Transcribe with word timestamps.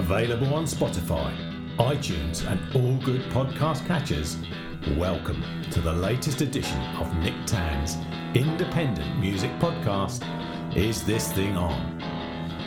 Available 0.00 0.54
on 0.54 0.64
Spotify, 0.64 1.30
iTunes, 1.76 2.50
and 2.50 2.58
all 2.74 2.96
good 3.04 3.20
podcast 3.30 3.86
catchers. 3.86 4.38
Welcome 4.96 5.44
to 5.70 5.82
the 5.82 5.92
latest 5.92 6.40
edition 6.40 6.80
of 6.96 7.14
Nick 7.16 7.34
Tan's 7.44 7.98
independent 8.34 9.18
music 9.20 9.50
podcast, 9.58 10.24
Is 10.74 11.04
This 11.04 11.30
Thing 11.30 11.54
On? 11.54 11.98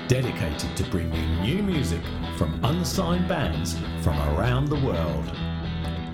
Dedicated 0.07 0.77
to 0.77 0.83
bringing 0.91 1.41
new 1.41 1.63
music 1.63 2.03
from 2.37 2.63
unsigned 2.63 3.27
bands 3.27 3.79
from 4.03 4.15
around 4.37 4.65
the 4.65 4.79
world. 4.81 5.25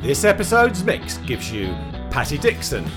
This 0.01 0.23
episode's 0.23 0.86
mix 0.86 1.17
gives 1.17 1.51
you 1.51 1.75
Patti 2.11 2.38
Dixon, 2.38 2.89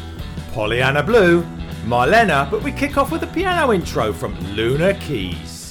Pollyanna 0.52 1.02
Blue, 1.02 1.42
Marlena, 1.86 2.48
but 2.48 2.62
we 2.62 2.70
kick 2.70 2.96
off 2.96 3.10
with 3.10 3.24
a 3.24 3.34
piano 3.34 3.72
intro 3.72 4.12
from 4.12 4.38
Lunar 4.54 4.94
Keys. 4.94 5.61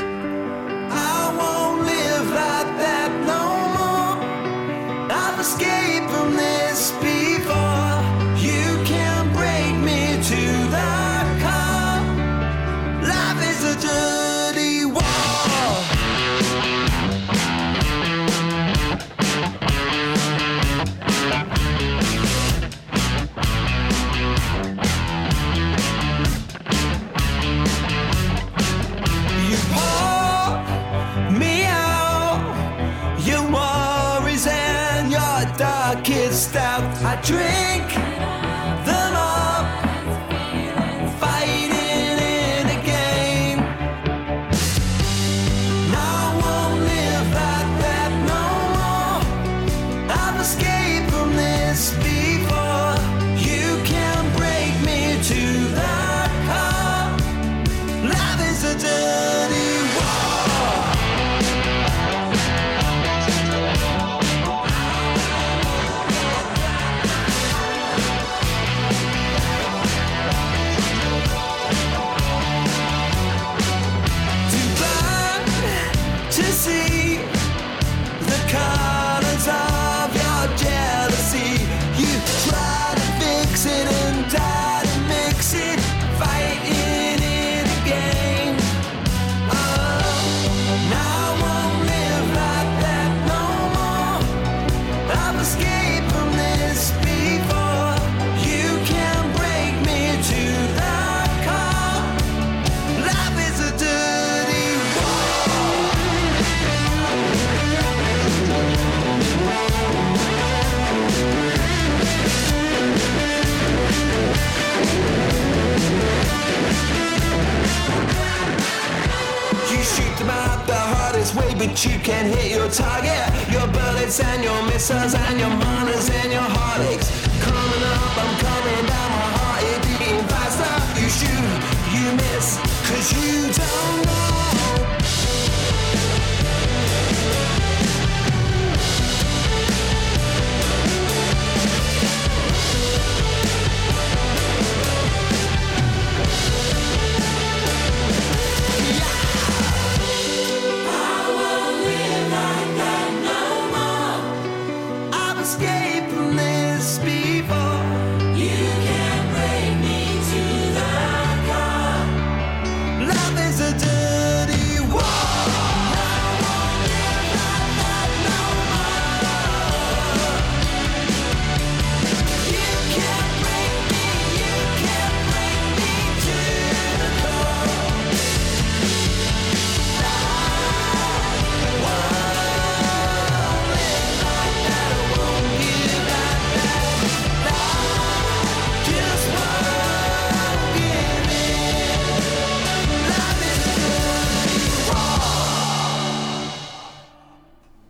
And 124.90 125.31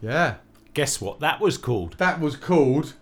Yeah, 0.01 0.35
Guess 0.73 1.01
what 1.01 1.19
that 1.19 1.39
was 1.41 1.57
called? 1.57 1.95
that 1.97 2.19
was 2.19 2.35
called 2.35 2.93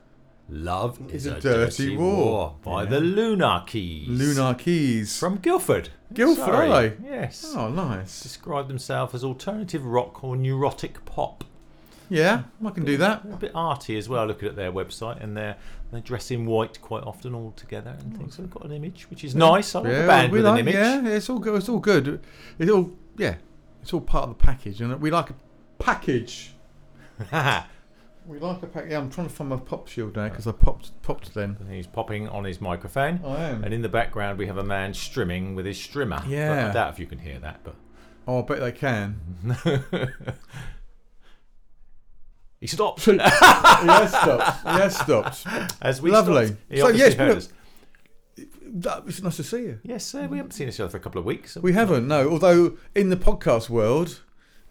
Love 0.50 1.00
is, 1.14 1.28
a 1.28 1.40
Dirty 1.40 1.96
War. 1.96 2.56
by 2.64 2.84
the 2.86 3.00
Lunar 3.00 3.64
Keys. 3.68 4.08
Lunar 4.10 4.56
Keys. 4.56 5.18
From 5.18 5.38
Guildford. 5.38 5.90
Guildford, 6.12 6.46
Sorry. 6.46 6.70
are 6.72 6.90
they? 6.90 6.96
Yes. 7.08 7.54
Oh, 7.56 7.70
nice. 7.70 8.22
Describe 8.22 8.68
themselves 8.68 9.14
as 9.14 9.24
alternative 9.24 9.86
rock 9.86 10.24
or 10.24 10.36
neurotic 10.36 11.06
pop. 11.06 11.44
Yeah, 12.10 12.44
I 12.66 12.72
can 12.72 12.84
do 12.86 12.98
that. 12.98 13.24
A 13.32 13.38
bit 13.38 13.52
arty 13.54 13.96
as 13.96 14.10
well, 14.10 14.26
looking 14.26 14.50
at 14.50 14.56
their 14.56 14.72
website, 14.72 15.24
and 15.24 15.38
they're, 15.38 15.56
they 15.92 16.02
dress 16.02 16.32
in 16.32 16.48
white 16.48 16.82
quite 16.82 17.04
often 17.04 17.36
all 17.36 17.52
together 17.52 17.96
and 18.00 18.18
things. 18.18 18.36
So 18.36 18.42
they've 18.42 18.50
got 18.52 18.66
an 18.66 18.72
image, 18.72 19.08
which 19.12 19.24
is 19.24 19.36
nice. 19.36 19.76
I 19.76 19.82
like 19.82 19.94
a 19.94 20.08
band 20.08 20.32
we 20.32 20.40
with 20.40 20.46
like, 20.48 20.62
an 20.62 20.68
image. 20.68 20.74
yeah, 20.74 21.08
it's 21.08 21.30
all 21.30 21.38
good. 21.38 21.54
It's 21.60 21.70
all 21.70 21.78
good. 21.78 22.20
It's 22.58 22.72
all 22.72 22.90
yeah. 23.18 23.36
It's 23.84 23.94
all 23.94 24.02
part 24.02 24.28
of 24.28 24.30
the 24.36 24.44
package, 24.44 24.82
and 24.82 25.00
we 25.00 25.12
like 25.12 25.30
a 25.30 25.36
package. 25.78 26.54
We 28.28 28.38
like 28.38 28.62
a 28.62 28.68
pack. 28.68 28.86
Yeah, 28.90 29.00
I'm 29.00 29.10
trying 29.10 29.28
to 29.28 29.34
find 29.34 29.50
my 29.50 29.56
pop 29.58 29.88
shield 29.88 30.16
now 30.16 30.30
because 30.30 30.46
I 30.46 30.52
popped 30.52 30.92
popped 31.02 31.34
then. 31.34 31.58
He's 31.72 31.88
popping 31.88 32.28
on 32.30 32.44
his 32.44 32.62
microphone. 32.62 33.22
I 33.26 33.46
am. 33.46 33.64
And 33.64 33.74
in 33.74 33.82
the 33.82 33.90
background, 33.90 34.38
we 34.38 34.46
have 34.46 34.58
a 34.58 34.64
man 34.64 34.92
strimming 34.94 35.56
with 35.56 35.66
his 35.66 35.80
strimmer. 35.80 36.20
But 36.22 36.28
Yeah. 36.28 36.68
I 36.70 36.74
doubt 36.74 36.94
if 36.94 37.00
you 37.00 37.08
can 37.08 37.18
hear 37.18 37.40
that, 37.40 37.62
but. 37.64 37.74
Oh, 38.28 38.40
I 38.40 38.42
bet 38.44 38.60
they 38.60 38.72
can. 38.72 39.20
he 42.60 42.68
stopped. 42.68 43.08
yes, 43.08 44.10
stopped. 44.10 44.66
Yes, 44.66 45.00
stopped. 45.00 45.46
As 45.82 46.02
we 46.02 46.12
Lovely. 46.12 46.48
stopped. 46.48 46.62
He 46.70 46.78
So, 46.80 46.88
yes, 46.90 47.14
heard 47.16 47.38
us. 47.38 47.50
That- 48.64 49.04
It's 49.08 49.22
nice 49.24 49.38
to 49.38 49.44
see 49.44 49.62
you. 49.64 49.80
Yes, 49.84 50.14
uh, 50.14 50.28
we 50.30 50.38
haven't 50.38 50.52
seen 50.52 50.68
each 50.68 50.80
other 50.80 50.90
for 50.90 50.98
a 50.98 51.00
couple 51.00 51.20
of 51.20 51.26
weeks. 51.26 51.56
We 51.56 51.74
haven't, 51.74 52.08
no. 52.08 52.30
Although 52.30 52.78
in 52.94 53.10
the 53.10 53.16
podcast 53.18 53.70
world, 53.70 54.22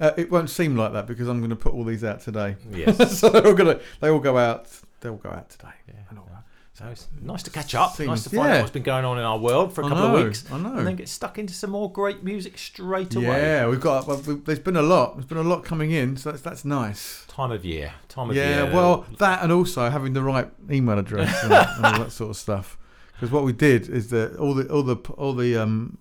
uh, 0.01 0.13
it 0.17 0.31
won't 0.31 0.51
seem 0.51 0.77
like 0.77 0.93
that 0.93 1.07
because 1.07 1.29
I'm 1.29 1.39
going 1.39 1.51
to 1.51 1.57
put 1.57 1.73
all 1.75 1.85
these 1.85 2.05
out 2.05 2.21
today. 2.21 2.57
Yes. 2.71 3.19
so 3.19 3.29
they're 3.29 3.47
all 3.47 3.55
going 3.55 3.77
to 3.79 3.83
they 4.01 4.09
all 4.09 4.21
go 4.21 4.39
out. 4.39 4.69
They 5.01 5.09
all 5.09 5.17
go 5.17 5.31
out 5.31 5.51
today. 5.51 5.69
Yeah. 5.87 5.95
And 6.11 6.19
all 6.19 6.29
that. 6.31 6.45
So 6.75 6.87
it's 6.87 7.09
nice 7.21 7.43
to 7.43 7.51
catch 7.51 7.75
up. 7.75 7.97
Seems- 7.97 8.09
nice 8.09 8.23
to 8.23 8.31
find 8.31 8.49
yeah. 8.49 8.55
out 8.57 8.61
what's 8.61 8.71
been 8.73 8.85
going 8.85 9.05
on 9.05 9.19
in 9.19 9.25
our 9.25 9.37
world 9.39 9.73
for 9.73 9.81
a 9.83 9.87
I 9.87 9.89
couple 9.89 10.09
know, 10.11 10.17
of 10.17 10.25
weeks. 10.27 10.45
I 10.53 10.59
know. 10.59 10.77
And 10.77 10.87
then 10.87 10.95
get 10.95 11.09
stuck 11.09 11.37
into 11.37 11.53
some 11.53 11.71
more 11.71 11.91
great 11.91 12.23
music 12.23 12.57
straight 12.57 13.17
away. 13.17 13.27
Yeah, 13.27 13.67
we've 13.67 13.81
got. 13.81 14.07
well, 14.07 14.19
we- 14.25 14.37
There's 14.37 14.61
been 14.61 14.77
a 14.77 14.83
lot. 14.83 15.15
There's 15.17 15.27
been 15.27 15.39
a 15.39 15.43
lot 15.43 15.65
coming 15.65 15.91
in, 15.91 16.17
so 16.17 16.31
that's 16.31 16.43
that's 16.43 16.65
nice. 16.65 17.25
Time 17.27 17.51
of 17.51 17.65
year. 17.65 17.95
Time 18.09 18.31
of 18.31 18.37
Yeah, 18.37 18.49
year. 18.49 18.65
Yeah. 18.67 18.75
Well, 18.75 19.07
that 19.19 19.43
and 19.43 19.51
also 19.51 19.91
having 19.91 20.13
the 20.13 20.23
right 20.23 20.49
email 20.71 20.99
address 20.99 21.43
and, 21.43 21.53
and 21.53 21.85
all 21.87 21.99
that 22.05 22.13
sort 22.13 22.31
of 22.31 22.37
stuff. 22.37 22.79
Because 23.15 23.33
what 23.33 23.43
we 23.43 23.53
did 23.53 23.89
is 23.89 24.11
that 24.11 24.37
all 24.37 24.55
the 24.55 24.69
all 24.73 24.85
the 24.85 24.97
all 25.17 25.33
the 25.33 25.57
um, 25.57 25.99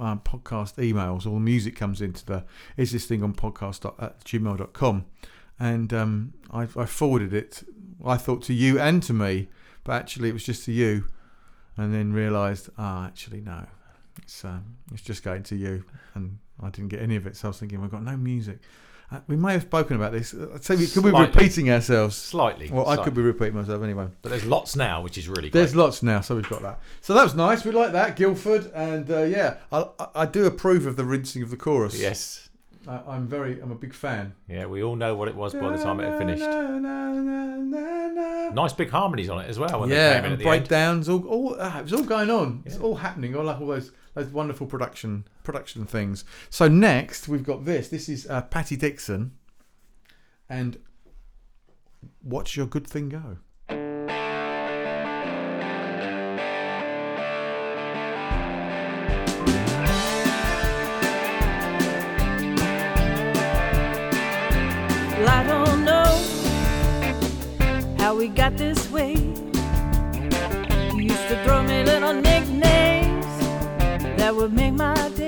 uh, 0.00 0.16
podcast 0.16 0.74
emails, 0.76 1.26
all 1.26 1.34
the 1.34 1.40
music 1.40 1.76
comes 1.76 2.00
into 2.00 2.24
the 2.24 2.44
is 2.76 2.92
this 2.92 3.06
thing 3.06 3.22
on 3.22 3.34
podcast 3.34 3.84
at 4.02 4.24
gmail.com. 4.24 5.04
and 5.58 5.92
um, 5.92 6.32
I, 6.52 6.62
I 6.62 6.86
forwarded 6.86 7.32
it. 7.34 7.64
I 8.04 8.16
thought 8.16 8.42
to 8.44 8.54
you 8.54 8.78
and 8.78 9.02
to 9.04 9.12
me, 9.12 9.48
but 9.84 9.92
actually 9.92 10.28
it 10.28 10.32
was 10.32 10.44
just 10.44 10.64
to 10.66 10.72
you, 10.72 11.04
and 11.76 11.92
then 11.92 12.12
realised, 12.12 12.70
ah, 12.78 13.06
actually 13.06 13.40
no, 13.40 13.66
it's 14.22 14.44
um, 14.44 14.76
it's 14.92 15.02
just 15.02 15.22
going 15.22 15.42
to 15.44 15.56
you, 15.56 15.84
and 16.14 16.38
I 16.60 16.70
didn't 16.70 16.90
get 16.90 17.00
any 17.00 17.16
of 17.16 17.26
it. 17.26 17.36
So 17.36 17.48
I 17.48 17.50
was 17.50 17.58
thinking, 17.58 17.80
we've 17.80 17.90
got 17.90 18.04
no 18.04 18.16
music. 18.16 18.58
Uh, 19.10 19.20
we 19.26 19.36
may 19.36 19.52
have 19.54 19.62
spoken 19.62 19.96
about 19.96 20.12
this. 20.12 20.34
Uh, 20.34 20.58
So 20.60 20.74
we 20.74 20.86
could 20.86 21.02
be 21.02 21.10
Slightly. 21.10 21.26
repeating 21.34 21.70
ourselves. 21.70 22.14
Slightly. 22.14 22.68
Well, 22.70 22.86
I 22.88 22.96
could 23.02 23.14
be 23.14 23.22
repeating 23.22 23.54
myself 23.54 23.82
anyway. 23.82 24.08
But 24.20 24.28
there's 24.30 24.44
lots 24.44 24.76
now, 24.76 25.00
which 25.00 25.16
is 25.16 25.28
really 25.28 25.48
great. 25.48 25.52
There's 25.54 25.74
lots 25.74 26.02
now, 26.02 26.20
so 26.20 26.36
we've 26.36 26.48
got 26.48 26.60
that. 26.62 26.80
So 27.00 27.14
that 27.14 27.22
was 27.22 27.34
nice. 27.34 27.64
We 27.64 27.70
like 27.72 27.92
that, 27.92 28.16
Guildford, 28.16 28.70
and 28.74 29.10
uh, 29.10 29.22
yeah, 29.22 29.56
I, 29.72 29.86
I, 29.98 30.06
I 30.14 30.26
do 30.26 30.44
approve 30.44 30.84
of 30.86 30.96
the 30.96 31.04
rinsing 31.06 31.42
of 31.42 31.48
the 31.50 31.56
chorus. 31.56 31.98
Yes. 31.98 32.50
I, 32.86 33.00
I'm 33.08 33.26
very, 33.26 33.60
I'm 33.60 33.70
a 33.70 33.74
big 33.76 33.94
fan. 33.94 34.34
Yeah, 34.46 34.66
we 34.66 34.82
all 34.82 34.96
know 34.96 35.14
what 35.14 35.28
it 35.28 35.34
was 35.34 35.54
by 35.54 35.74
the 35.74 35.82
time 35.82 36.00
it 36.00 36.08
had 36.08 36.18
finished. 36.18 36.44
Nice 38.54 38.72
big 38.72 38.90
harmonies 38.90 39.28
on 39.28 39.40
it 39.40 39.48
as 39.48 39.58
well 39.58 39.80
when 39.80 39.88
they 39.90 39.96
yeah, 39.96 40.14
came 40.14 40.24
in 40.24 40.32
and 40.32 40.32
at 40.34 40.38
the 40.38 40.44
end. 40.50 40.60
breakdowns, 40.60 41.08
all, 41.08 41.26
all 41.26 41.56
ah, 41.60 41.78
it 41.78 41.82
was 41.82 41.92
all 41.92 42.02
going 42.02 42.30
on. 42.30 42.62
It's 42.64 42.78
all 42.78 42.94
happening. 42.94 43.36
All 43.36 43.44
like 43.44 43.60
all 43.60 43.66
those 43.66 43.92
those 44.18 44.32
wonderful 44.32 44.66
production 44.66 45.24
production 45.44 45.86
things. 45.86 46.24
So 46.50 46.66
next 46.66 47.28
we've 47.28 47.44
got 47.44 47.64
this. 47.64 47.88
This 47.88 48.08
is 48.08 48.26
uh, 48.28 48.42
Patti 48.42 48.74
Dixon, 48.76 49.30
and 50.48 50.78
watch 52.22 52.56
your 52.56 52.66
good 52.66 52.84
thing 52.86 53.10
go. 53.10 53.36
Well, 65.18 65.28
I 65.28 65.42
don't 65.46 65.84
know 65.84 66.24
how 67.98 68.16
we 68.16 68.28
got 68.28 68.56
this 68.56 68.90
way. 68.90 69.14
You 70.92 71.02
used 71.02 71.28
to 71.28 71.40
throw 71.44 71.62
me 71.62 71.84
little 71.84 72.14
nicknames 72.14 72.77
that 74.28 74.36
would 74.36 74.52
make 74.52 74.74
my 74.74 74.94
day. 75.16 75.27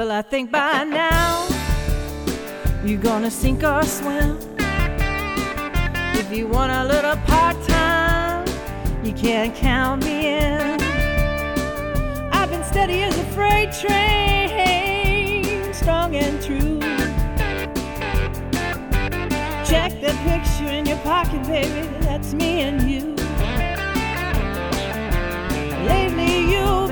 Well, 0.00 0.12
I 0.12 0.22
think 0.22 0.50
by 0.50 0.84
now 0.84 1.46
you're 2.82 3.02
gonna 3.02 3.30
sink 3.30 3.62
or 3.62 3.82
swim. 3.82 4.38
If 6.16 6.32
you 6.32 6.46
want 6.46 6.72
a 6.72 6.86
little 6.86 7.16
part 7.26 7.62
time, 7.68 8.46
you 9.04 9.12
can't 9.12 9.54
count 9.54 10.02
me 10.02 10.38
in. 10.38 10.80
I've 12.32 12.48
been 12.48 12.64
steady 12.64 13.02
as 13.02 13.14
a 13.18 13.24
freight 13.34 13.72
train, 13.72 15.44
strong 15.74 16.16
and 16.16 16.42
true. 16.42 16.80
Check 19.68 20.00
the 20.00 20.16
picture 20.24 20.70
in 20.78 20.86
your 20.86 20.96
pocket, 21.00 21.42
baby, 21.46 21.86
that's 22.00 22.32
me 22.32 22.62
and 22.62 22.90
you. 22.90 23.14
Lately 25.84 26.52
you've 26.52 26.89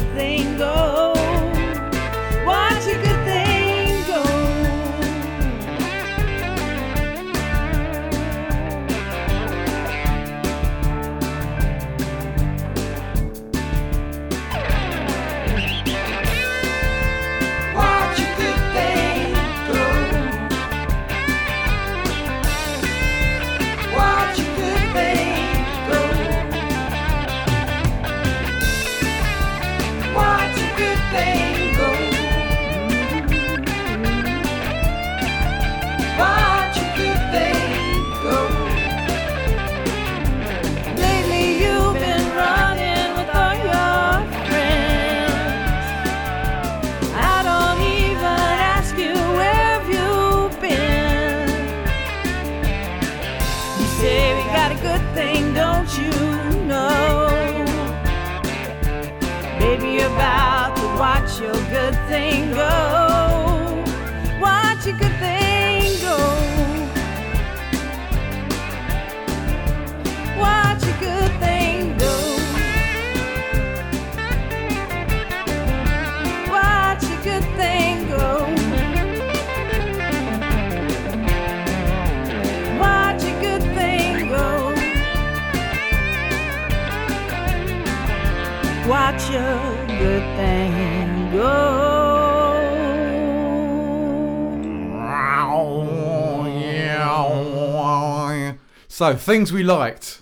your 0.00 0.56
good 0.56 0.89
watch 61.00 61.40
your 61.40 61.54
good 61.70 61.96
thing 62.10 62.50
go. 62.50 63.82
Watch 64.38 64.84
your 64.84 64.98
good 64.98 65.16
thing 65.18 65.98
go. 66.02 66.16
Watch 70.38 70.82
your 70.84 70.98
good 71.00 71.32
thing 71.40 71.96
go. 71.96 72.14
Watch 76.52 77.02
your 77.10 77.22
good 77.28 77.46
thing 77.60 77.96
go. 78.08 78.26
Watch 82.78 83.24
your 83.24 83.40
good 83.40 83.64
thing 83.78 84.28
go. 84.28 84.74
Watch 88.86 89.30
your 89.30 89.86
good 89.98 90.29
So 99.00 99.16
things 99.16 99.50
we 99.50 99.62
liked. 99.62 100.20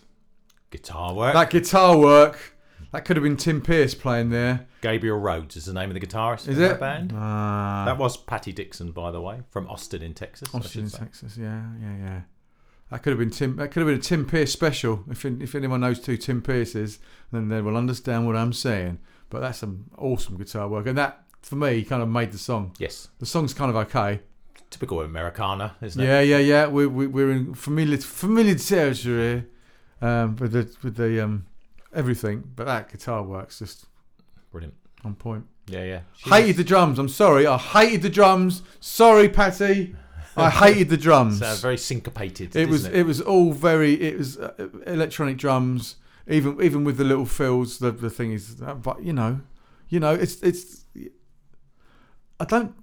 Guitar 0.70 1.12
work. 1.12 1.34
That 1.34 1.50
guitar 1.50 1.98
work. 1.98 2.56
That 2.92 3.04
could 3.04 3.16
have 3.16 3.24
been 3.24 3.36
Tim 3.36 3.60
Pierce 3.60 3.92
playing 3.92 4.30
there. 4.30 4.68
Gabriel 4.82 5.18
Rhodes 5.18 5.56
is 5.56 5.64
the 5.64 5.72
name 5.72 5.90
of 5.90 5.94
the 5.94 6.06
guitarist 6.06 6.46
Is 6.46 6.58
in 6.58 6.62
it? 6.62 6.68
that 6.68 6.78
band. 6.78 7.12
Ah, 7.12 7.82
that 7.86 7.98
was 7.98 8.16
Patti 8.16 8.52
Dixon, 8.52 8.92
by 8.92 9.10
the 9.10 9.20
way, 9.20 9.40
from 9.50 9.66
Austin 9.66 10.00
in 10.00 10.14
Texas. 10.14 10.54
Austin, 10.54 10.88
say. 10.88 10.98
Texas. 10.98 11.36
Yeah, 11.36 11.60
yeah, 11.82 11.96
yeah. 11.98 12.20
That 12.92 13.02
could 13.02 13.10
have 13.10 13.18
been 13.18 13.32
Tim. 13.32 13.56
That 13.56 13.72
could 13.72 13.80
have 13.80 13.88
been 13.88 13.98
a 13.98 14.00
Tim 14.00 14.24
Pierce 14.24 14.52
special. 14.52 15.02
If 15.10 15.24
if 15.24 15.56
anyone 15.56 15.80
knows 15.80 16.06
who 16.06 16.16
Tim 16.16 16.40
Pierce 16.40 16.76
is, 16.76 17.00
then 17.32 17.48
they 17.48 17.60
will 17.60 17.76
understand 17.76 18.28
what 18.28 18.36
I'm 18.36 18.52
saying. 18.52 19.00
But 19.28 19.40
that's 19.40 19.58
some 19.58 19.86
awesome 19.98 20.36
guitar 20.38 20.68
work, 20.68 20.86
and 20.86 20.96
that 20.96 21.24
for 21.42 21.56
me 21.56 21.82
kind 21.82 22.00
of 22.00 22.08
made 22.08 22.30
the 22.30 22.38
song. 22.38 22.76
Yes, 22.78 23.08
The 23.18 23.26
song's 23.26 23.54
kind 23.54 23.70
of 23.70 23.76
okay. 23.88 24.20
Typical 24.70 25.00
Americana, 25.00 25.76
isn't 25.80 26.02
it? 26.02 26.06
Yeah, 26.06 26.20
yeah, 26.20 26.38
yeah. 26.38 26.66
We, 26.66 26.86
we 26.86 27.06
we're 27.06 27.30
in 27.30 27.54
familiar 27.54 27.96
familiar 27.98 28.54
territory 28.54 29.44
um, 30.02 30.36
with 30.36 30.52
the 30.52 30.76
with 30.82 30.96
the 30.96 31.24
um, 31.24 31.46
everything, 31.94 32.44
but 32.54 32.66
that 32.66 32.90
guitar 32.90 33.22
works 33.22 33.58
just 33.60 33.86
Brilliant. 34.52 34.74
on 35.04 35.14
point. 35.14 35.46
Yeah, 35.68 35.84
yeah. 35.84 36.00
She 36.16 36.28
Hated 36.30 36.46
was- 36.48 36.56
the 36.56 36.64
drums. 36.64 36.98
I'm 36.98 37.08
sorry. 37.08 37.46
I 37.46 37.56
hated 37.56 38.02
the 38.02 38.10
drums. 38.10 38.62
Sorry, 38.80 39.28
Patti. 39.28 39.94
I 40.36 40.50
hated 40.64 40.88
the 40.90 40.96
drums. 40.98 41.38
Sounds 41.38 41.60
very 41.60 41.78
syncopated. 41.78 42.54
it 42.54 42.68
was 42.68 42.82
doesn't 42.84 42.98
it? 42.98 43.02
was 43.04 43.20
all 43.20 43.52
very 43.52 43.94
it 43.94 44.18
was 44.18 44.38
uh, 44.38 44.52
electronic 44.86 45.36
drums. 45.38 45.96
Even 46.28 46.62
even 46.62 46.84
with 46.84 46.98
the 46.98 47.04
little 47.04 47.24
fills, 47.26 47.78
the 47.78 47.90
the 47.90 48.10
thing 48.10 48.32
is, 48.32 48.60
uh, 48.62 48.74
but 48.74 49.02
you 49.02 49.14
know, 49.14 49.40
you 49.88 49.98
know, 49.98 50.12
it's 50.12 50.42
it's. 50.42 50.84
I 52.40 52.44
don't. 52.44 52.74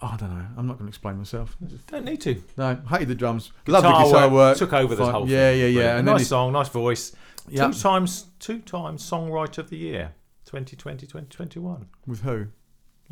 I 0.00 0.16
don't 0.16 0.30
know. 0.30 0.46
I'm 0.56 0.66
not 0.66 0.74
going 0.78 0.86
to 0.86 0.88
explain 0.88 1.16
myself. 1.18 1.56
Don't 1.88 2.04
need 2.04 2.20
to. 2.20 2.40
No, 2.56 2.76
hated 2.88 3.08
the 3.08 3.14
drums. 3.16 3.50
Love 3.66 3.82
the 3.82 3.88
Guitar 3.90 4.12
work 4.28 4.32
work. 4.32 4.56
took 4.58 4.72
over 4.72 4.94
Fine. 4.94 5.10
whole 5.12 5.28
Yeah, 5.28 5.50
thing. 5.50 5.60
yeah, 5.60 5.66
yeah. 5.66 5.72
Brilliant. 5.72 5.98
And 5.98 6.06
nice 6.06 6.28
song, 6.28 6.52
nice 6.52 6.68
voice. 6.68 7.16
Yeah. 7.48 7.66
Two 7.66 7.72
times, 7.78 8.26
two 8.38 8.60
times 8.60 9.02
songwriter 9.08 9.58
of 9.58 9.70
the 9.70 9.76
year, 9.76 10.14
2020, 10.44 11.06
2021. 11.06 11.86
with 12.06 12.20
who? 12.22 12.46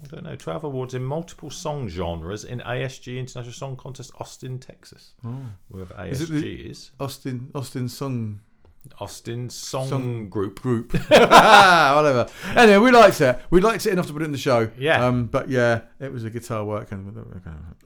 I 0.02 0.06
don't 0.08 0.24
know. 0.24 0.36
12 0.36 0.62
awards 0.64 0.92
in 0.94 1.02
multiple 1.02 1.50
song 1.50 1.88
genres 1.88 2.44
in 2.44 2.60
ASG 2.60 3.18
International 3.18 3.52
Song 3.54 3.76
Contest, 3.76 4.12
Austin, 4.20 4.58
Texas. 4.58 5.14
Oh. 5.24 5.34
Wherever 5.68 5.94
Is 6.06 6.20
it 6.20 6.28
ASG 6.30 6.40
the- 6.40 6.68
is. 6.70 6.90
Austin 7.00 7.50
Austin 7.54 7.88
Song 7.88 8.40
Austin 9.00 9.48
Song, 9.50 9.88
Song- 9.88 10.28
Group. 10.28 10.60
Group. 10.60 10.92
Whatever. 11.08 12.26
Anyway, 12.54 12.78
we 12.78 12.90
liked 12.90 13.20
it. 13.20 13.38
We 13.50 13.60
liked 13.60 13.86
it 13.86 13.92
enough 13.92 14.06
to 14.06 14.12
put 14.12 14.22
it 14.22 14.26
in 14.26 14.32
the 14.32 14.38
show. 14.38 14.70
Yeah. 14.78 15.04
Um, 15.06 15.26
but 15.26 15.48
yeah, 15.48 15.82
it 16.00 16.12
was 16.12 16.24
a 16.24 16.30
guitar 16.30 16.64
work 16.64 16.92
and 16.92 17.16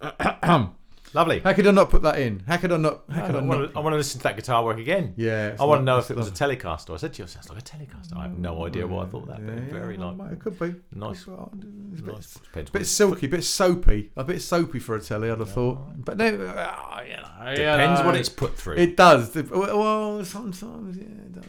Lovely. 1.13 1.41
how 1.41 1.53
could 1.53 1.67
I 1.67 1.71
not 1.73 1.91
put 1.91 2.03
that 2.03 2.19
in? 2.21 2.43
How 2.47 2.57
could 2.57 2.71
I 2.73 2.77
not? 2.77 3.03
How 3.11 3.25
I, 3.25 3.27
could 3.27 3.37
I, 3.37 3.41
want 3.43 3.61
not? 3.61 3.73
to, 3.73 3.77
I 3.79 3.81
want 3.81 3.93
to 3.95 3.97
listen 3.97 4.19
to 4.21 4.23
that 4.25 4.37
guitar 4.37 4.65
work 4.65 4.79
again. 4.79 5.15
Yeah, 5.17 5.57
I 5.59 5.65
want 5.65 5.81
to 5.81 5.85
know 5.85 5.99
if 5.99 6.11
it 6.11 6.17
was 6.17 6.29
a. 6.29 6.31
Telecaster. 6.31 6.95
I 6.95 6.97
said 6.99 7.13
to 7.15 7.19
you, 7.19 7.25
it 7.25 7.29
sounds 7.29 7.49
like 7.49 7.59
a 7.59 7.63
Telecaster. 7.63 8.17
I 8.17 8.23
have 8.23 8.39
no 8.39 8.65
idea 8.67 8.87
why 8.87 9.03
I 9.05 9.07
thought 9.07 9.27
that, 9.27 9.45
but 9.45 9.55
Yeah, 9.55 9.61
very 9.71 9.97
yeah, 9.97 10.05
like 10.11 10.33
It 10.33 10.39
could 10.41 10.59
be. 10.59 10.75
nice. 10.95 11.19
It's 11.19 11.27
a 11.29 12.03
bit, 12.03 12.15
nice. 12.15 12.35
Depends 12.35 12.71
bit 12.71 12.81
what- 12.81 12.87
silky, 12.87 13.27
bit 13.27 13.45
soapy, 13.45 14.11
a 14.17 14.25
bit 14.25 14.41
soapy 14.41 14.79
for 14.79 14.97
a 14.97 15.01
telly. 15.01 15.31
I'd 15.31 15.39
have 15.39 15.51
thought, 15.51 16.05
but 16.05 16.17
no, 16.17 16.27
uh, 16.27 17.03
you 17.07 17.17
know, 17.17 17.55
Depends 17.55 18.03
what 18.03 18.15
it's 18.17 18.29
put 18.29 18.57
through. 18.57 18.77
It 18.77 18.97
does. 18.97 19.35
Well, 19.35 20.25
sometimes, 20.25 20.97
yeah, 20.97 21.05
it 21.05 21.35
does. 21.35 21.45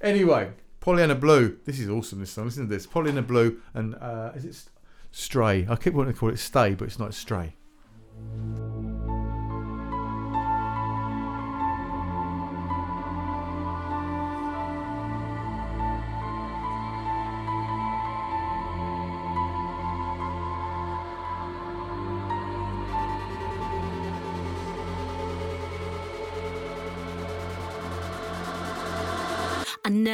Anyway, 0.00 0.50
Pollyanna 0.80 1.14
Blue. 1.14 1.58
This 1.64 1.78
is 1.78 1.88
awesome. 1.90 2.20
This 2.20 2.30
song. 2.30 2.46
Listen 2.46 2.68
to 2.68 2.74
this. 2.74 2.86
Pollyanna 2.86 3.22
Blue 3.22 3.60
and 3.74 3.94
uh, 3.96 4.32
is 4.34 4.44
it 4.44 4.62
Stray? 5.12 5.66
I 5.68 5.76
keep 5.76 5.92
wanting 5.94 6.14
to 6.14 6.18
call 6.18 6.30
it 6.30 6.38
Stay, 6.38 6.74
but 6.74 6.84
it's 6.86 6.98
not 6.98 7.12
Stray. 7.12 7.54
I 8.20 9.09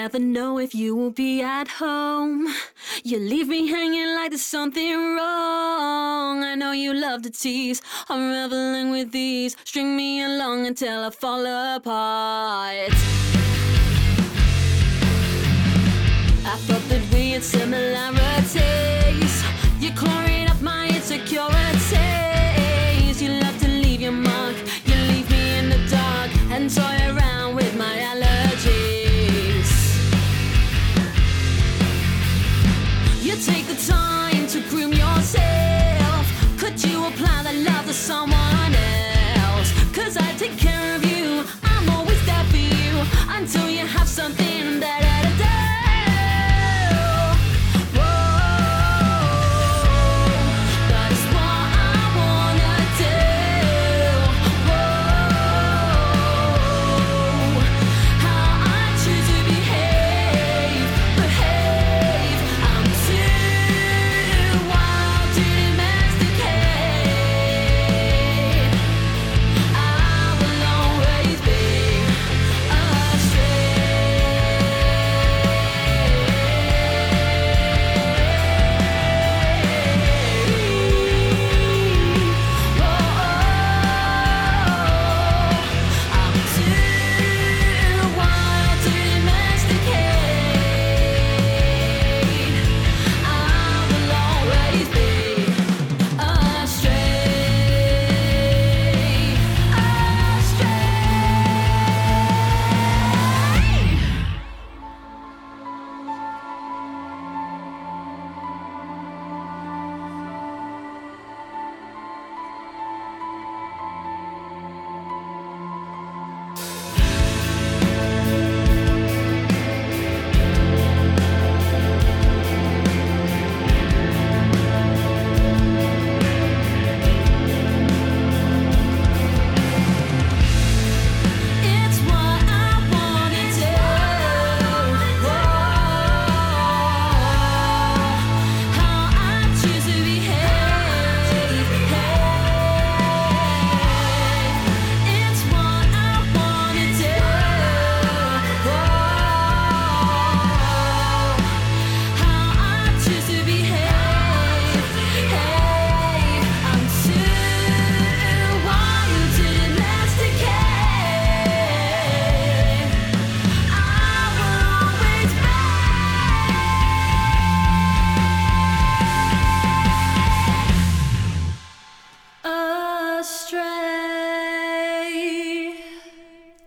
never 0.02 0.18
know 0.18 0.58
if 0.58 0.74
you 0.74 0.94
will 0.94 1.14
be 1.24 1.40
at 1.40 1.68
home. 1.82 2.46
You 3.02 3.18
leave 3.18 3.48
me 3.48 3.60
hanging 3.76 4.10
like 4.16 4.30
there's 4.30 4.50
something 4.56 4.94
wrong. 5.16 6.34
I 6.50 6.54
know 6.60 6.72
you 6.72 6.92
love 6.92 7.22
to 7.22 7.30
tease. 7.30 7.80
I'm 8.10 8.22
reveling 8.38 8.90
with 8.90 9.10
these. 9.12 9.56
String 9.64 9.96
me 9.96 10.22
along 10.22 10.66
until 10.66 10.98
I 11.08 11.10
fall 11.22 11.44
apart. 11.76 12.92
I 16.52 16.56
thought 16.66 16.86
that 16.92 17.04
we 17.12 17.22
had 17.34 17.42
similarities. 17.42 19.34
You're 19.82 19.96
clearing 20.02 20.46
up 20.52 20.60
my 20.60 20.84
insecurities. 20.96 23.16
You 23.22 23.30
love 23.44 23.56
to 23.64 23.68
leave 23.82 24.02
your 24.06 24.16
mark. 24.30 24.56
You 24.88 24.94
leave 25.10 25.28
me 25.30 25.42
in 25.58 25.64
the 25.74 25.80
dark 25.96 26.30
and 26.54 26.64
toy 26.78 26.98
around 27.12 27.45
You 33.26 33.34
take 33.34 33.66
the 33.66 33.74
time 33.74 34.46
to 34.46 34.60
groom 34.70 34.92
yourself. 34.92 36.24
Could 36.60 36.80
you 36.84 37.06
apply 37.06 37.42
that 37.42 37.56
love 37.56 37.84
to 37.86 37.92
someone 37.92 38.45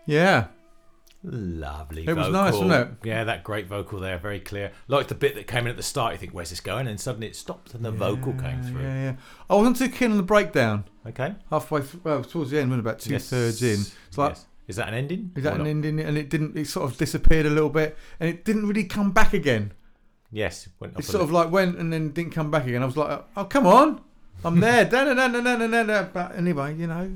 Yeah. 0.09 0.47
Lovely. 1.23 2.03
It 2.07 2.13
was 2.13 2.27
vocal. 2.27 2.31
nice, 2.31 2.53
wasn't 2.53 2.71
it? 2.71 3.07
Yeah, 3.07 3.25
that 3.25 3.43
great 3.43 3.67
vocal 3.67 3.99
there, 3.99 4.17
very 4.17 4.39
clear. 4.39 4.71
Like 4.87 5.07
the 5.07 5.15
bit 5.15 5.35
that 5.35 5.47
came 5.47 5.65
in 5.65 5.67
at 5.71 5.75
the 5.75 5.83
start, 5.83 6.13
you 6.13 6.17
think, 6.17 6.33
"Where's 6.33 6.49
this 6.49 6.61
going?" 6.61 6.87
And 6.87 6.99
suddenly 6.99 7.27
it 7.27 7.35
stopped, 7.35 7.73
and 7.73 7.83
the 7.83 7.91
vocal 7.91 8.31
came 8.33 8.63
through. 8.63 8.81
Yeah, 8.83 9.03
yeah. 9.03 9.15
I 9.49 9.55
wasn't 9.55 9.75
too 9.77 9.89
keen 9.89 10.11
on 10.11 10.17
the 10.17 10.23
breakdown. 10.23 10.85
Okay. 11.05 11.35
Halfway, 11.49 11.81
th- 11.81 12.03
well, 12.05 12.23
towards 12.23 12.51
the 12.51 12.59
end, 12.59 12.69
when 12.71 12.79
about 12.79 12.99
two 12.99 13.11
Yes. 13.11 13.29
thirds 13.29 13.61
in, 13.61 13.81
it's 14.07 14.17
like, 14.17 14.31
Yes. 14.31 14.45
is 14.69 14.75
that 14.77 14.87
an 14.87 14.93
ending? 14.93 15.31
is 15.35 15.43
that 15.43 15.53
an 15.55 15.59
not? 15.59 15.67
ending? 15.67 15.99
And 15.99 16.17
it 16.17 16.29
didn't. 16.29 16.57
It 16.57 16.67
sort 16.67 16.89
of 16.89 16.97
disappeared 16.97 17.45
a 17.45 17.49
little 17.49 17.69
bit, 17.69 17.97
and 18.21 18.29
it 18.29 18.45
didn't 18.45 18.65
really 18.65 18.85
come 18.85 19.11
back 19.11 19.33
again. 19.33 19.73
Yes. 20.31 20.67
it 20.67 20.73
Went 20.79 20.93
up 20.93 21.01
It 21.01 21.05
sort 21.05 21.23
of 21.23 21.31
like 21.31 21.51
went 21.51 21.77
and 21.77 21.91
then 21.91 22.11
didn't 22.11 22.31
come 22.31 22.49
back 22.49 22.65
again. 22.65 22.81
I 22.81 22.85
was 22.85 22.95
like, 22.95 23.25
oh 23.35 23.43
come 23.43 23.67
on, 23.67 23.99
I'm 24.45 24.61
there. 24.61 24.85
da, 24.89 25.03
da, 25.03 25.13
da, 25.15 25.27
da, 25.27 25.41
da, 25.57 25.67
da, 25.67 25.83
da. 25.83 26.03
But 26.13 26.37
anyway, 26.37 26.75
you 26.77 26.87
know, 26.87 27.11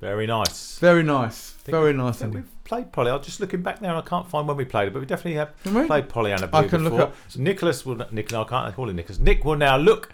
very 0.00 0.26
nice. 0.26 0.78
very 0.78 1.02
nice, 1.02 1.52
very 1.64 1.92
nice. 1.92 2.16
I 2.16 2.18
think 2.18 2.34
Andy. 2.34 2.36
we've 2.38 2.64
played 2.64 2.92
Polly. 2.92 3.10
I'm 3.10 3.22
just 3.22 3.40
looking 3.40 3.62
back 3.62 3.80
now, 3.80 3.90
and 3.90 3.98
I 3.98 4.02
can't 4.08 4.28
find 4.28 4.46
when 4.46 4.56
we 4.56 4.64
played 4.64 4.88
it, 4.88 4.92
but 4.92 5.00
we 5.00 5.06
definitely 5.06 5.34
have 5.38 5.50
we? 5.74 5.86
played 5.86 6.08
Pollyanna 6.08 6.46
Blue 6.48 6.60
I 6.60 6.68
can 6.68 6.84
look 6.84 6.92
before. 6.92 7.06
up- 7.08 7.14
So 7.28 7.40
Nicholas 7.40 7.84
will. 7.86 7.96
Nick, 8.10 8.30
no, 8.32 8.42
I 8.42 8.44
can't 8.44 8.74
call 8.74 8.88
him 8.88 8.96
Nicholas. 8.96 9.18
Nick 9.18 9.44
will 9.44 9.56
now 9.56 9.76
look 9.76 10.10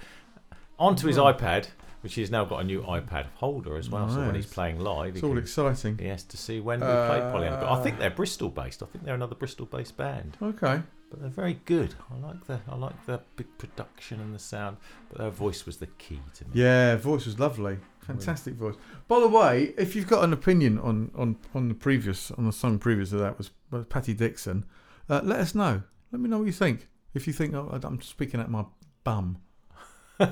onto 0.79 1.07
his 1.07 1.17
iPad, 1.17 1.67
which 2.03 2.15
he's 2.15 2.31
now 2.31 2.45
got 2.45 2.61
a 2.61 2.65
new 2.65 2.83
iPad 2.83 3.27
holder 3.35 3.77
as 3.77 3.89
well. 3.91 4.09
So 4.09 4.21
when 4.21 4.35
he's 4.35 4.47
playing 4.47 4.81
live, 4.81 5.15
he 5.15 5.19
It's 5.19 5.23
all 5.25 5.31
can- 5.31 5.39
exciting. 5.39 5.99
he 5.99 6.07
has 6.09 6.23
to 6.25 6.37
see 6.37 6.61
when 6.61 6.81
we 6.81 6.87
played 6.87 7.23
Pollyanna. 7.33 7.57
I 7.57 7.71
Uh, 7.79 7.83
think 7.83 7.99
they're 7.99 8.11
Bristol 8.11 8.49
based. 8.51 8.83
I 8.83 8.87
think 8.87 9.05
they're 9.05 9.15
another 9.15 9.35
Bristol 9.37 9.67
based 9.67 9.97
band. 9.97 10.37
Okay. 10.43 10.83
But 11.12 11.21
they're 11.21 11.28
very 11.28 11.61
good. 11.66 11.95
I 12.11 12.26
like 12.26 12.47
the 12.47 12.59
I 12.66 12.75
like 12.75 13.04
the 13.04 13.21
big 13.37 13.47
production 13.59 14.19
and 14.19 14.35
the 14.35 14.38
sound. 14.38 14.78
But 15.11 15.19
their 15.19 15.31
voice 15.31 15.66
was 15.66 15.76
the 15.76 15.87
key 15.87 16.21
to 16.37 16.45
me. 16.47 16.50
Yeah, 16.54 16.97
voice 16.97 17.26
was 17.26 17.38
lovely. 17.38 17.76
Fantastic 18.07 18.54
voice. 18.54 18.76
By 19.09 19.21
the 19.21 19.28
way, 19.28 19.75
if 19.76 19.95
you've 19.95 20.07
got 20.07 20.25
an 20.25 20.33
opinion 20.33 20.78
on 20.78 21.11
on 21.14 21.37
on 21.54 21.69
the 21.69 21.75
previous 21.75 22.31
on 22.31 22.47
the 22.47 22.52
song 22.52 22.78
previous 22.78 23.11
to 23.11 23.16
that 23.16 23.37
was, 23.37 23.50
Patti 23.90 24.14
Dixon, 24.14 24.64
uh, 25.11 25.21
let 25.23 25.38
us 25.40 25.54
know. 25.54 25.83
Let 26.12 26.23
me 26.23 26.31
know 26.31 26.38
what 26.38 26.47
you 26.47 26.52
think. 26.52 26.88
If 27.12 27.26
you 27.26 27.35
think 27.35 27.52
oh, 27.54 27.78
I'm 27.85 28.00
speaking 28.00 28.40
at 28.40 28.50
my 28.50 28.64
bum. 29.04 29.37
Don't 30.19 30.31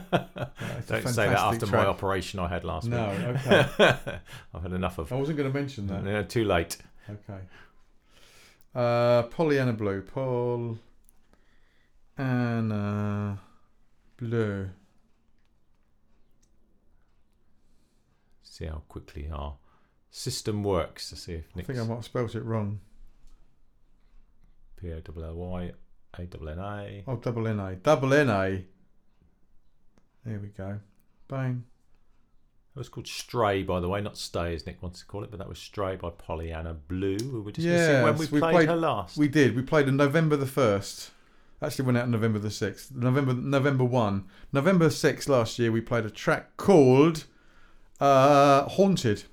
say 1.08 1.28
that 1.28 1.38
after 1.38 1.66
track. 1.66 1.82
my 1.82 1.86
operation 1.86 2.38
I 2.40 2.48
had 2.48 2.64
last 2.64 2.86
No, 2.86 3.10
week. 3.10 3.18
No, 3.20 3.28
okay. 3.28 3.98
I've 4.54 4.62
had 4.62 4.72
enough 4.72 4.96
of. 4.96 5.12
I 5.12 5.16
wasn't 5.16 5.36
going 5.36 5.52
to 5.52 5.58
mention 5.58 5.88
that. 5.88 6.04
No, 6.04 6.22
too 6.22 6.44
late. 6.44 6.78
Okay. 7.08 7.40
Uh, 8.74 9.22
Pollyanna 9.24 9.72
Blue. 9.72 10.02
Paul. 10.02 10.78
Anna 12.16 13.40
Blue. 14.16 14.70
See 18.42 18.66
how 18.66 18.82
quickly 18.88 19.28
our 19.32 19.56
system 20.10 20.62
works 20.62 21.08
to 21.08 21.16
see 21.16 21.32
if 21.34 21.46
I 21.56 21.62
think 21.62 21.78
I 21.78 21.84
might 21.84 21.94
have 21.96 22.04
spelt 22.04 22.34
it 22.34 22.44
wrong. 22.44 22.80
P 24.76 24.92
O 24.92 25.00
L 25.00 25.24
L 25.24 25.34
Y 25.34 25.72
A 26.18 26.22
N 26.26 26.48
N 26.48 26.58
A. 26.58 27.04
Oh, 27.06 27.16
double 27.16 27.48
N 27.48 27.60
A. 27.60 27.76
Double 27.76 28.12
N 28.12 28.28
A. 28.28 28.64
There 30.24 30.38
we 30.38 30.48
go. 30.48 30.78
Bang. 31.28 31.64
It 32.74 32.78
was 32.78 32.88
called 32.88 33.08
Stray, 33.08 33.62
by 33.64 33.80
the 33.80 33.88
way, 33.88 34.00
not 34.00 34.16
Stay 34.16 34.54
as 34.54 34.64
Nick 34.64 34.80
wants 34.82 35.00
to 35.00 35.06
call 35.06 35.24
it, 35.24 35.30
but 35.30 35.38
that 35.38 35.48
was 35.48 35.58
Stray 35.58 35.96
by 35.96 36.10
Pollyanna 36.10 36.74
Blue. 36.74 37.16
We 37.20 37.40
were 37.40 37.50
discussing 37.50 37.72
Yes, 37.78 38.04
when 38.04 38.16
we 38.16 38.26
we 38.26 38.38
played, 38.40 38.52
played- 38.52 38.68
her 38.68 38.76
last. 38.76 39.16
We 39.18 39.26
did. 39.28 39.56
We 39.56 39.62
played 39.62 39.88
on 39.88 39.96
November 39.96 40.36
the 40.36 40.46
first. 40.46 41.10
Actually, 41.62 41.84
went 41.86 41.98
out 41.98 42.04
on 42.04 42.10
November 42.12 42.38
the 42.38 42.50
sixth. 42.50 42.90
November 42.94 43.34
November 43.34 43.84
one. 43.84 44.24
November 44.52 44.88
sixth 44.88 45.28
last 45.28 45.58
year. 45.58 45.70
We 45.72 45.80
played 45.82 46.06
a 46.06 46.10
track 46.10 46.56
called 46.56 47.24
uh, 48.00 48.64
"Haunted." 48.68 49.24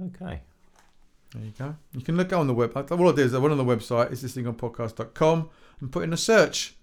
Okay. 0.00 0.40
There 1.34 1.44
you 1.44 1.52
go. 1.58 1.76
You 1.92 2.00
can 2.00 2.16
look 2.16 2.32
on 2.32 2.46
the 2.46 2.54
web. 2.54 2.72
All 2.90 3.08
I 3.08 3.12
did 3.12 3.26
is 3.26 3.34
I 3.34 3.38
went 3.38 3.52
on 3.52 3.58
the 3.58 3.64
website, 3.64 4.10
It's 4.12 4.22
this 4.22 4.32
thing 4.34 4.46
on 4.46 4.54
podcast.com, 4.54 5.50
and 5.80 5.92
put 5.92 6.04
in 6.04 6.12
a 6.12 6.16
search 6.16 6.74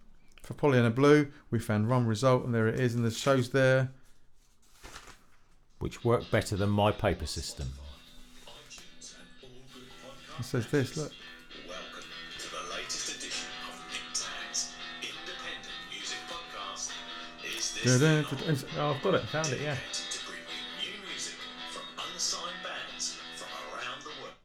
for 0.43 0.53
Pollyanna 0.53 0.91
Blue. 0.91 1.27
We 1.49 1.57
found 1.59 1.89
one 1.89 2.05
result, 2.05 2.43
and 2.45 2.53
there 2.53 2.67
it 2.67 2.79
is, 2.79 2.93
and 2.93 3.03
the 3.05 3.09
show's 3.09 3.49
there. 3.49 3.91
Which 5.83 6.05
work 6.05 6.31
better 6.31 6.55
than 6.55 6.69
my 6.69 6.93
paper 6.93 7.25
system. 7.25 7.67
It 10.39 10.45
says 10.45 10.65
this. 10.67 10.95
Look. 10.95 11.11
Welcome 11.67 12.07
to 12.39 12.49
the 12.51 12.73
latest 12.73 13.17
edition 13.17 13.49
of 13.67 13.83
Nick 13.91 14.07
Tan's 14.13 14.71
independent 15.01 15.75
music 15.91 16.19
podcast. 16.31 16.93
Is 17.43 17.73
this 17.73 17.99
Da-da-da-da. 17.99 18.81
Oh, 18.81 18.93
I've 18.93 19.03
got 19.03 19.15
it. 19.15 19.23
Found 19.27 19.47
it, 19.47 19.59
yeah. 19.59 19.75
to 19.75 20.25
bring 20.25 20.39
you 20.79 20.87
new 20.87 21.03
music 21.05 21.35
from 21.73 21.83
unsigned 21.99 22.63
bands 22.63 23.19
from 23.35 23.51
around 23.75 24.03
the 24.03 24.15
world. 24.23 24.39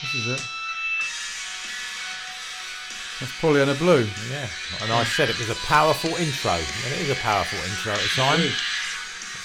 This 0.00 0.14
is 0.14 0.26
it. 0.26 0.40
That's 3.20 3.40
Pollyanna 3.42 3.74
Blue. 3.74 4.08
Yeah. 4.30 4.48
And 4.80 4.90
I 4.90 5.04
said 5.04 5.28
it 5.28 5.38
was 5.38 5.50
a 5.50 5.54
powerful 5.66 6.10
intro. 6.16 6.52
And 6.52 6.94
it 6.94 7.00
is 7.02 7.10
a 7.10 7.20
powerful 7.20 7.58
intro 7.58 7.92
at 7.92 8.00
the 8.00 8.08
time. 8.16 8.40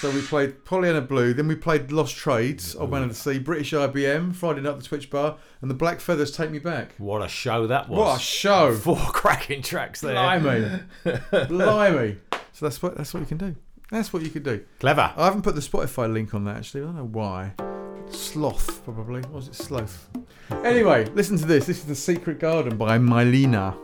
So 0.00 0.12
we 0.12 0.22
played 0.22 0.64
Pollyanna 0.64 1.00
Blue, 1.00 1.34
then 1.34 1.48
we 1.48 1.56
played 1.56 1.90
Lost 1.90 2.14
Trades, 2.14 2.76
Old 2.76 2.92
Man 2.92 3.02
of 3.02 3.08
the 3.08 3.16
Sea, 3.16 3.40
British 3.40 3.72
IBM, 3.72 4.32
Friday 4.32 4.60
Night 4.60 4.70
at 4.70 4.78
the 4.78 4.84
Twitch 4.84 5.10
Bar, 5.10 5.38
and 5.60 5.68
the 5.68 5.74
Black 5.74 5.98
Feathers 5.98 6.30
Take 6.30 6.52
Me 6.52 6.60
Back. 6.60 6.94
What 6.98 7.20
a 7.20 7.26
show 7.26 7.66
that 7.66 7.88
was. 7.88 7.98
What 7.98 8.16
a 8.18 8.20
show! 8.20 8.74
Four 8.76 8.94
cracking 8.96 9.60
tracks 9.60 10.00
there. 10.00 10.14
Blimey, 10.14 10.80
blimey. 11.48 12.16
So 12.52 12.66
that's 12.66 12.80
what 12.80 12.96
that's 12.96 13.12
what 13.12 13.18
you 13.20 13.26
can 13.26 13.38
do. 13.38 13.56
That's 13.90 14.12
what 14.12 14.22
you 14.22 14.30
can 14.30 14.44
do. 14.44 14.64
Clever. 14.78 15.12
I 15.16 15.24
haven't 15.24 15.42
put 15.42 15.56
the 15.56 15.60
Spotify 15.60 16.12
link 16.12 16.32
on 16.32 16.44
that 16.44 16.58
actually. 16.58 16.82
I 16.82 16.84
don't 16.84 16.96
know 16.96 17.04
why. 17.04 17.54
Sloth 18.10 18.84
probably. 18.84 19.22
Was 19.32 19.48
it 19.48 19.56
Sloth? 19.56 20.08
Anyway, 20.62 21.06
listen 21.14 21.36
to 21.38 21.44
this. 21.44 21.66
This 21.66 21.78
is 21.78 21.86
The 21.86 21.96
Secret 21.96 22.38
Garden 22.38 22.76
by 22.76 22.98
Milenna. 22.98 23.76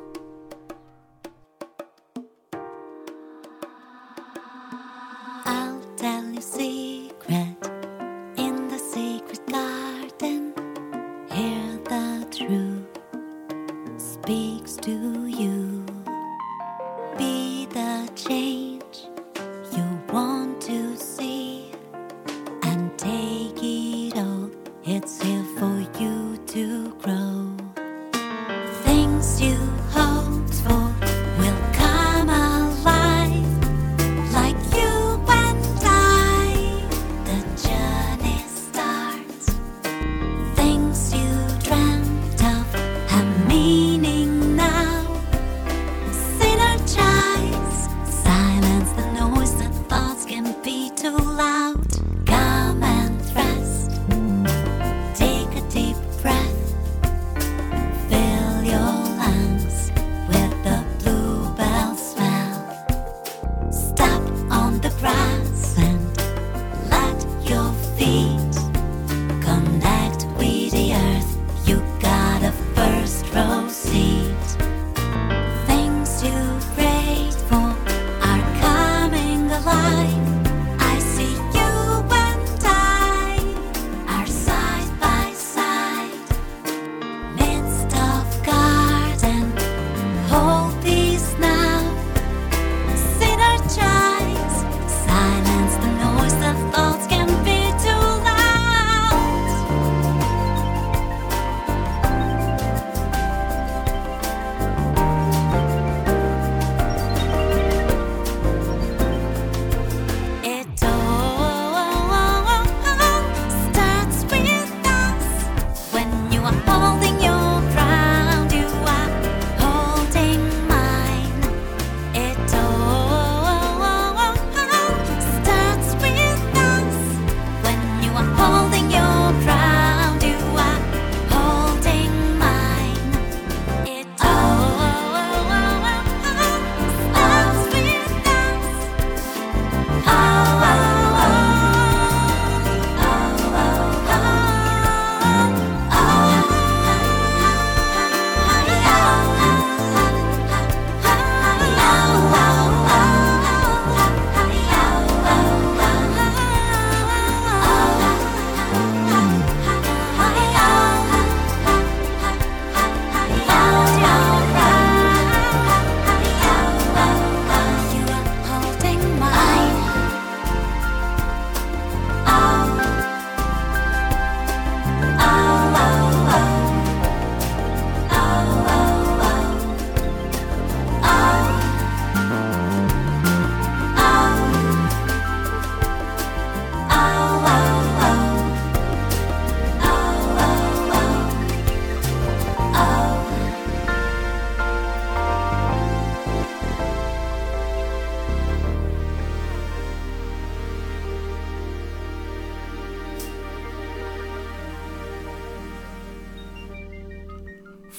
You 6.34 6.40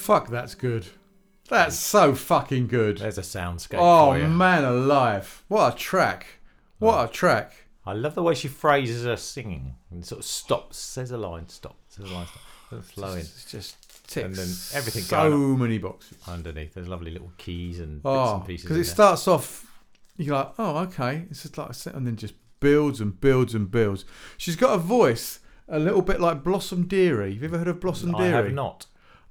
Fuck, 0.06 0.28
that's 0.28 0.54
good. 0.54 0.86
That's 1.48 1.76
so 1.76 2.14
fucking 2.14 2.68
good. 2.68 2.98
There's 2.98 3.18
a 3.18 3.22
soundscape 3.22 3.78
Oh 3.80 4.12
for 4.12 4.18
you. 4.18 4.28
man, 4.28 4.64
alive! 4.64 5.42
What 5.48 5.74
a 5.74 5.76
track! 5.76 6.26
What 6.78 6.98
oh. 6.98 7.04
a 7.04 7.08
track! 7.08 7.66
I 7.84 7.92
love 7.92 8.14
the 8.14 8.22
way 8.22 8.34
she 8.34 8.46
phrases 8.48 9.04
her 9.04 9.16
singing 9.16 9.74
and 9.90 10.04
sort 10.04 10.20
of 10.20 10.24
stops, 10.24 10.76
says 10.78 11.10
a 11.10 11.16
line, 11.18 11.48
stop, 11.48 11.76
says 11.88 12.08
a 12.10 12.14
line, 12.14 12.26
stop, 12.26 12.42
and 12.70 12.84
flowing 12.84 13.18
It's 13.18 13.50
just 13.50 13.76
ticks 14.08 14.24
And 14.26 14.34
then 14.36 14.48
everything 14.78 15.02
so 15.02 15.30
going 15.30 15.58
many 15.58 15.78
boxes. 15.78 16.18
underneath. 16.28 16.74
There's 16.74 16.88
lovely 16.88 17.10
little 17.10 17.32
keys 17.38 17.80
and 17.80 17.96
bits 18.02 18.04
Oh, 18.04 18.36
and 18.36 18.46
pieces. 18.46 18.64
because 18.64 18.76
in 18.76 18.82
it 18.82 18.86
there. 18.86 18.94
starts 18.94 19.26
off, 19.28 19.80
you're 20.16 20.36
like, 20.36 20.52
oh, 20.58 20.78
okay. 20.84 21.26
It's 21.30 21.42
just 21.42 21.58
like, 21.58 21.70
and 21.94 22.06
then 22.06 22.14
just 22.16 22.34
builds 22.60 23.00
and 23.00 23.20
builds 23.20 23.54
and 23.54 23.70
builds. 23.70 24.04
She's 24.36 24.56
got 24.56 24.74
a 24.74 24.78
voice 24.78 25.40
a 25.68 25.78
little 25.80 26.02
bit 26.02 26.20
like 26.20 26.44
Blossom 26.44 26.86
Dearie. 26.86 27.32
Have 27.34 27.42
you 27.42 27.48
ever 27.48 27.58
heard 27.58 27.68
of 27.68 27.80
Blossom 27.80 28.14
I 28.14 28.18
Dearie? 28.18 28.32
have 28.32 28.52
not. 28.52 28.86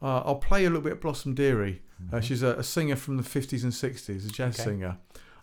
Uh, 0.05 0.21
I'll 0.25 0.35
play 0.35 0.65
a 0.65 0.69
little 0.69 0.81
bit 0.83 0.93
of 0.93 1.01
Blossom 1.01 1.33
Dearie. 1.33 1.81
Uh, 2.13 2.19
she's 2.21 2.43
a, 2.43 2.49
a 2.57 2.63
singer 2.63 2.95
from 2.95 3.17
the 3.17 3.23
50s 3.23 3.63
and 3.63 3.71
60s, 3.71 4.27
a 4.27 4.31
jazz 4.31 4.59
Okay. 4.59 4.63
singer. 4.69 4.97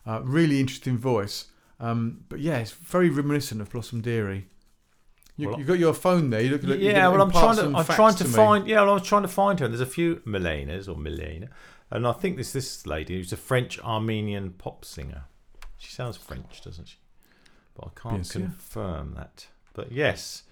Uh, 0.07 0.20
really 0.22 0.61
interesting 0.61 0.96
voice. 0.98 1.46
Um, 1.81 2.25
but 2.29 2.38
yeah, 2.38 2.59
it's 2.59 2.70
very 2.70 3.09
reminiscent 3.11 3.61
of 3.61 3.70
Blossom 3.70 4.01
Dearie. 4.03 4.46
You, 5.37 5.48
Well, 5.48 5.59
you've 5.59 5.66
got 5.66 5.79
your 5.79 5.94
phone 5.94 6.31
there. 6.31 6.42
You 6.42 6.51
look, 6.51 6.62
you're 6.62 6.77
yeah, 6.77 7.09
well, 7.09 7.22
I'm 7.22 7.31
trying 7.33 7.57
to. 7.57 7.77
I'm 7.77 7.85
trying 7.87 8.14
to, 8.16 8.25
me. 8.25 8.31
find. 8.31 8.68
Yeah, 8.68 8.83
well, 8.83 8.90
I 8.90 8.92
was 8.94 9.03
trying 9.03 9.22
to 9.22 9.29
find 9.29 9.59
her. 9.59 9.64
And 9.66 9.72
there's 9.75 9.81
a 9.81 9.87
few 9.87 10.20
Milenas 10.25 10.88
or 10.88 10.96
Milena, 10.96 11.48
and 11.90 12.07
I 12.07 12.12
think 12.12 12.37
this 12.37 12.53
this 12.53 12.87
lady 12.87 13.16
who's 13.16 13.33
a 13.33 13.37
French 13.37 13.81
Armenian 13.81 14.51
pop 14.53 14.85
singer. 14.85 15.25
She 15.79 15.90
sounds 15.90 16.16
French, 16.18 16.61
doesn't 16.62 16.87
she? 16.87 16.98
But 17.75 17.87
I 17.87 18.01
can't 18.01 18.18
Yes, 18.18 18.37
yeah. 18.37 18.42
confirm 18.42 19.14
that. 19.14 19.46
But 19.72 19.90
yes, 19.90 20.42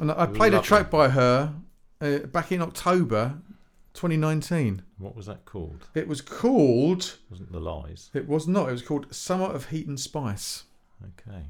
And 0.00 0.10
I 0.12 0.22
I 0.22 0.26
played 0.26 0.54
a 0.54 0.62
track 0.62 0.88
by 0.90 1.08
her 1.10 1.52
uh, 2.00 2.18
back 2.18 2.52
in 2.52 2.60
October 2.60 3.38
2019. 3.94 4.82
what 4.98 5.14
was 5.14 5.26
that 5.26 5.44
called? 5.44 5.88
It 5.94 6.08
was 6.08 6.20
called. 6.20 7.18
Wasn't 7.30 7.52
the 7.52 7.60
lies? 7.60 8.10
It 8.12 8.28
was 8.28 8.48
not. 8.48 8.68
It 8.68 8.72
was 8.72 8.82
called 8.82 9.14
Summer 9.14 9.46
of 9.46 9.66
Heat 9.66 9.86
and 9.86 9.98
Spice. 9.98 10.64
Okay. 11.02 11.44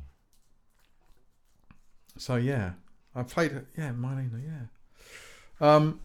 So 2.16 2.36
yeah, 2.36 2.72
I 3.14 3.22
played 3.22 3.52
it. 3.52 3.66
Yeah, 3.76 3.92
Marlena. 3.92 4.40
Yeah. 4.44 5.74
Um, 5.74 6.00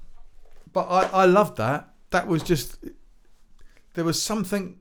but 0.72 0.88
I 0.90 1.24
I 1.24 1.26
loved 1.26 1.58
that. 1.58 1.90
That 2.12 2.28
was 2.28 2.42
just 2.42 2.78
there 3.94 4.06
was 4.06 4.22
something 4.22 4.80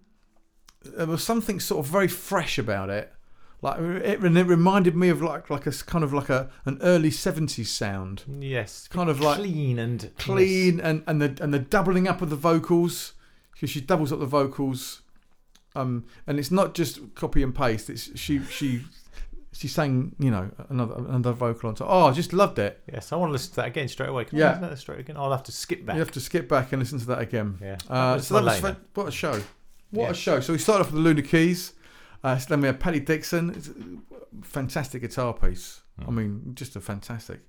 there 0.83 1.07
was 1.07 1.25
something 1.25 1.61
sort 1.61 1.85
of 1.85 1.91
very 1.91 2.09
fresh 2.09 2.59
about 2.59 2.91
it. 2.91 3.13
Like 3.61 3.81
it, 3.81 4.23
it 4.25 4.47
reminded 4.47 4.95
me 4.95 5.09
of 5.09 5.21
like 5.21 5.51
like 5.51 5.67
a 5.67 5.73
kind 5.73 6.05
of 6.05 6.13
like 6.13 6.29
a 6.29 6.49
an 6.65 6.79
early 6.81 7.11
seventies 7.11 7.71
sound, 7.71 8.23
Yes, 8.41 8.87
Kind 8.89 9.11
of 9.11 9.21
like 9.21 9.37
clean 9.39 9.79
and 9.81 10.11
clean 10.17 10.79
and 10.81 11.03
and 11.09 11.21
the 11.21 11.43
and 11.43 11.53
the 11.53 11.59
doubling 11.59 12.07
up 12.07 12.23
of 12.23 12.31
the 12.31 12.37
vocals 12.37 13.15
because 13.53 13.71
she 13.71 13.81
doubles 13.81 14.13
up 14.13 14.21
the 14.21 14.27
vocals, 14.27 15.03
um, 15.75 16.05
and 16.27 16.39
it's 16.39 16.53
not 16.53 16.75
just 16.75 17.01
copy 17.17 17.43
and 17.43 17.53
paste. 17.53 17.91
It's 17.91 18.17
she 18.17 18.41
she 18.45 18.83
she 19.51 19.67
sang 19.67 20.15
you 20.21 20.31
know 20.31 20.53
another 20.69 20.95
another 20.95 21.33
vocal 21.33 21.69
on 21.69 21.75
top. 21.75 21.89
Oh, 21.91 22.07
I 22.07 22.13
just 22.13 22.33
loved 22.33 22.61
it. 22.61 22.81
Yes, 22.93 23.11
I 23.13 23.17
want 23.17 23.31
to 23.31 23.33
listen 23.33 23.51
to 23.51 23.57
that 23.57 23.67
again 23.67 23.89
straight 23.89 24.09
away. 24.11 24.25
Can 24.25 24.39
Yeah. 24.39 24.73
Straight 24.77 25.01
again? 25.01 25.17
I'll 25.17 25.33
have 25.33 25.43
to 25.45 25.53
skip 25.53 25.85
back. 25.85 25.97
You 25.97 26.01
have 26.01 26.13
to 26.13 26.21
skip 26.21 26.49
back 26.49 26.73
and 26.73 26.81
listen 26.81 27.01
to 27.01 27.07
that 27.07 27.19
again. 27.19 27.59
Yeah. 27.61 27.79
Uh, 27.91 28.15
That 28.19 28.23
so 28.23 28.35
that 28.35 28.45
was 28.45 28.61
fa- 28.61 28.77
what 28.95 29.09
a 29.09 29.11
show. 29.11 29.43
What 29.91 30.05
Yeah. 30.05 30.11
a 30.11 30.15
show. 30.15 30.39
So 30.39 30.53
we 30.53 30.61
started 30.61 30.83
off 30.83 30.93
with 30.93 30.97
the 30.97 31.01
Lunar 31.01 31.23
Keys. 31.23 31.73
Uh, 32.23 32.37
so 32.39 32.49
then 32.49 32.61
we 32.61 32.67
had 32.67 32.81
Patti 32.81 33.01
Dixon. 33.01 34.03
Fantastic 34.43 35.03
guitar 35.03 35.33
piece. 35.33 35.83
Hmm. 36.01 36.09
I 36.09 36.13
mean, 36.13 36.53
just 36.55 36.77
a 36.77 36.81
fantastic 36.81 37.41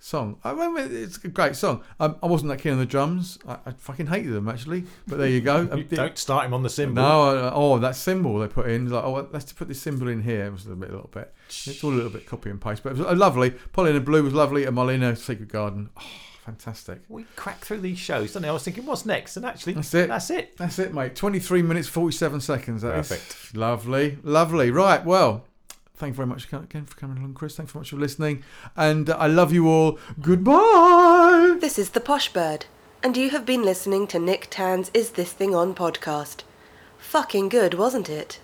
song. 0.00 0.38
I 0.42 0.54
mean, 0.54 0.76
it's 0.78 1.22
a 1.22 1.28
great 1.28 1.54
song. 1.54 1.82
Um, 2.00 2.16
I 2.22 2.26
wasn't 2.26 2.50
that 2.50 2.58
keen 2.58 2.72
on 2.72 2.78
the 2.78 2.86
drums. 2.86 3.38
I, 3.46 3.58
I 3.66 3.72
fucking 3.72 4.06
hated 4.06 4.32
them 4.32 4.48
actually. 4.48 4.84
But 5.06 5.18
there 5.18 5.28
you 5.28 5.40
go. 5.40 5.50
Um, 5.70 5.78
You 5.78 5.84
don't 5.84 6.16
start 6.18 6.46
him 6.46 6.54
on 6.54 6.62
the 6.62 6.70
cymbal. 6.70 7.02
No, 7.02 7.22
uh, 7.22 7.52
oh, 7.54 7.78
that 7.78 7.94
symbol 7.94 8.38
they 8.38 8.48
put 8.48 8.68
in, 8.68 8.88
like, 8.88 9.04
oh, 9.04 9.28
let's 9.30 9.52
put 9.52 9.68
this 9.68 9.80
symbol 9.80 10.08
in 10.08 10.22
here. 10.22 10.46
It 10.46 10.52
was 10.52 10.66
a, 10.66 10.70
bit, 10.70 10.88
a 10.88 10.92
little 10.92 11.10
bit. 11.12 11.32
It's 11.48 11.84
all 11.84 11.90
a 11.90 11.94
little 11.94 12.10
bit 12.10 12.26
copy 12.26 12.50
and 12.50 12.60
paste, 12.60 12.82
but 12.82 12.92
it 12.92 12.98
was 12.98 13.06
uh, 13.06 13.14
lovely. 13.14 13.50
Pollyanna 13.50 14.00
Blue 14.00 14.22
was 14.22 14.32
lovely, 14.32 14.64
and 14.64 14.76
Marlena 14.76 15.16
Secret 15.16 15.48
Garden, 15.48 15.90
oh, 15.96 16.02
fantastic. 16.50 17.00
We 17.08 17.24
crack 17.36 17.60
through 17.60 17.80
these 17.80 17.98
shows, 17.98 18.32
don't 18.32 18.42
we? 18.42 18.48
I 18.48 18.52
was 18.52 18.62
thinking, 18.64 18.86
what's 18.86 19.06
next? 19.06 19.36
And 19.36 19.46
actually, 19.46 19.74
That's 19.74 19.94
it. 19.94 20.08
That's 20.08 20.30
it. 20.30 20.56
That's 20.56 20.78
it, 20.78 20.92
mate. 20.92 21.14
23 21.14 21.62
minutes, 21.62 21.88
47 21.88 22.40
seconds. 22.40 22.82
That 22.82 22.98
is 22.98 23.08
Perfect. 23.08 23.56
lovely, 23.56 24.18
lovely. 24.22 24.70
Right, 24.70 25.04
well, 25.04 25.44
thank 25.94 26.12
you 26.12 26.16
very 26.16 26.26
much 26.28 26.52
again 26.52 26.84
for 26.86 26.96
coming 26.96 27.18
along, 27.18 27.34
Chris. 27.34 27.56
Thanks 27.56 27.72
very 27.72 27.80
much 27.82 27.90
for 27.90 27.96
listening. 27.96 28.42
And 28.76 29.10
uh, 29.10 29.16
I 29.16 29.26
love 29.28 29.52
you 29.52 29.68
all. 29.68 29.98
Goodbye. 30.20 31.56
This 31.60 31.78
is 31.78 31.90
the 31.90 32.00
Posh 32.00 32.32
Bird, 32.32 32.66
and 33.02 33.16
you 33.16 33.30
have 33.30 33.46
been 33.46 33.62
listening 33.62 34.06
to 34.08 34.18
Nick 34.18 34.48
Tan's 34.50 34.90
Is 34.92 35.10
This 35.10 35.32
Thing 35.32 35.54
On 35.54 35.74
podcast. 35.74 36.42
Fucking 36.98 37.48
good, 37.48 37.74
wasn't 37.74 38.08
it? 38.10 38.40